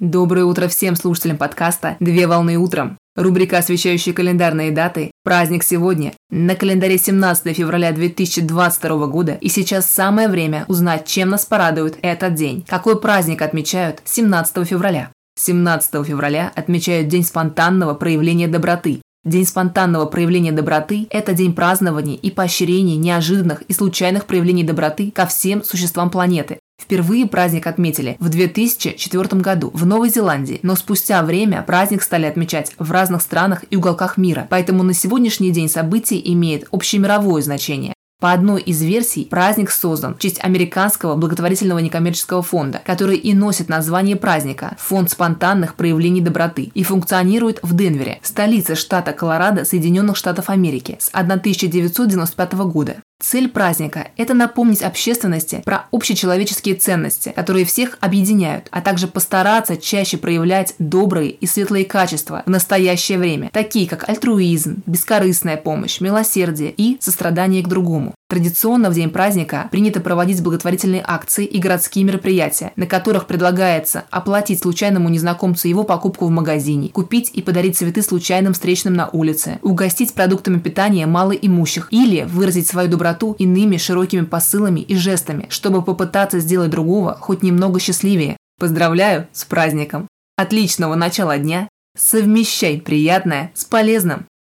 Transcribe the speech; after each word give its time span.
Доброе 0.00 0.46
утро 0.46 0.66
всем 0.66 0.96
слушателям 0.96 1.36
подкаста 1.36 1.98
«Две 2.00 2.26
волны 2.26 2.56
утром». 2.56 2.96
Рубрика, 3.16 3.58
освещающая 3.58 4.14
календарные 4.14 4.70
даты. 4.70 5.10
Праздник 5.24 5.62
сегодня. 5.62 6.14
На 6.30 6.54
календаре 6.56 6.96
17 6.96 7.54
февраля 7.54 7.92
2022 7.92 9.06
года. 9.08 9.34
И 9.34 9.50
сейчас 9.50 9.90
самое 9.90 10.28
время 10.28 10.64
узнать, 10.68 11.06
чем 11.06 11.28
нас 11.28 11.44
порадует 11.44 11.98
этот 12.00 12.32
день. 12.32 12.64
Какой 12.66 12.98
праздник 12.98 13.42
отмечают 13.42 14.00
17 14.06 14.66
февраля? 14.66 15.12
17 15.38 16.06
февраля 16.06 16.50
отмечают 16.56 17.08
День 17.08 17.22
спонтанного 17.22 17.92
проявления 17.92 18.48
доброты. 18.48 19.02
День 19.22 19.44
спонтанного 19.44 20.06
проявления 20.06 20.52
доброты– 20.52 21.08
это 21.10 21.34
день 21.34 21.52
празднования 21.52 22.16
и 22.16 22.30
поощрения 22.30 22.96
неожиданных 22.96 23.60
и 23.68 23.74
случайных 23.74 24.24
проявлений 24.24 24.64
доброты 24.64 25.10
ко 25.10 25.26
всем 25.26 25.62
существам 25.62 26.08
планеты, 26.08 26.58
Впервые 26.80 27.26
праздник 27.26 27.66
отметили 27.66 28.16
в 28.18 28.28
2004 28.28 29.40
году 29.40 29.70
в 29.74 29.84
Новой 29.84 30.08
Зеландии, 30.08 30.60
но 30.62 30.76
спустя 30.76 31.22
время 31.22 31.62
праздник 31.62 32.02
стали 32.02 32.26
отмечать 32.26 32.72
в 32.78 32.90
разных 32.90 33.22
странах 33.22 33.64
и 33.70 33.76
уголках 33.76 34.16
мира, 34.16 34.46
поэтому 34.48 34.82
на 34.82 34.94
сегодняшний 34.94 35.50
день 35.50 35.68
событие 35.68 36.32
имеет 36.32 36.66
общемировое 36.72 37.42
значение. 37.42 37.92
По 38.20 38.32
одной 38.32 38.60
из 38.60 38.82
версий, 38.82 39.24
праздник 39.24 39.70
создан 39.70 40.14
в 40.14 40.18
честь 40.18 40.44
американского 40.44 41.16
благотворительного 41.16 41.78
некоммерческого 41.78 42.42
фонда, 42.42 42.82
который 42.84 43.16
и 43.16 43.32
носит 43.32 43.70
название 43.70 44.16
праздника– 44.16 44.76
Фонд 44.78 45.10
спонтанных 45.10 45.74
проявлений 45.74 46.20
доброты, 46.20 46.70
и 46.74 46.82
функционирует 46.82 47.60
в 47.62 47.74
Денвере, 47.74 48.20
столице 48.22 48.74
штата 48.74 49.14
Колорадо 49.14 49.64
Соединенных 49.64 50.18
Штатов 50.18 50.50
Америки, 50.50 50.98
с 51.00 51.08
1995 51.14 52.52
года. 52.52 52.96
Цель 53.20 53.50
праздника– 53.50 54.08
это 54.16 54.32
напомнить 54.32 54.80
общественности 54.80 55.62
про 55.66 55.84
общечеловеческие 55.92 56.74
ценности, 56.74 57.32
которые 57.36 57.66
всех 57.66 57.98
объединяют, 58.00 58.68
а 58.70 58.80
также 58.80 59.08
постараться 59.08 59.76
чаще 59.76 60.16
проявлять 60.16 60.74
добрые 60.78 61.30
и 61.30 61.46
светлые 61.46 61.84
качества 61.84 62.42
в 62.46 62.50
настоящее 62.50 63.18
время, 63.18 63.50
такие 63.52 63.86
как 63.86 64.08
альтруизм, 64.08 64.82
бескорыстная 64.86 65.58
помощь, 65.58 66.00
милосердие 66.00 66.72
и 66.74 66.96
сострадание 66.98 67.62
к 67.62 67.68
другому. 67.68 68.14
Традиционно 68.30 68.90
в 68.90 68.94
день 68.94 69.10
праздника 69.10 69.66
принято 69.72 70.00
проводить 70.00 70.40
благотворительные 70.40 71.02
акции 71.04 71.44
и 71.44 71.58
городские 71.58 72.04
мероприятия, 72.04 72.72
на 72.76 72.86
которых 72.86 73.26
предлагается 73.26 74.04
оплатить 74.08 74.60
случайному 74.60 75.08
незнакомцу 75.08 75.66
его 75.66 75.82
покупку 75.82 76.26
в 76.26 76.30
магазине, 76.30 76.90
купить 76.90 77.32
и 77.34 77.42
подарить 77.42 77.76
цветы 77.76 78.02
случайным 78.02 78.52
встречным 78.52 78.94
на 78.94 79.08
улице, 79.08 79.58
угостить 79.62 80.14
продуктами 80.14 80.60
питания 80.60 81.06
малоимущих 81.06 81.88
или 81.90 82.22
выразить 82.22 82.68
свою 82.68 82.88
доброту 82.88 83.34
иными 83.36 83.78
широкими 83.78 84.24
посылами 84.24 84.78
и 84.78 84.94
жестами, 84.94 85.46
чтобы 85.48 85.82
попытаться 85.82 86.38
сделать 86.38 86.70
другого 86.70 87.18
хоть 87.20 87.42
немного 87.42 87.80
счастливее. 87.80 88.36
Поздравляю 88.60 89.26
с 89.32 89.44
праздником! 89.44 90.06
Отличного 90.36 90.94
начала 90.94 91.36
дня! 91.36 91.68
Совмещай 91.98 92.80
приятное 92.80 93.50
с 93.54 93.64
полезным! 93.64 94.26